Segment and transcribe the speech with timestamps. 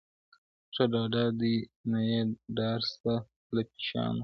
[0.67, 1.55] o ښه ډاډه دي
[1.89, 2.21] نه یې
[2.57, 3.13] ډار سته
[3.55, 4.19] له پیشیانو,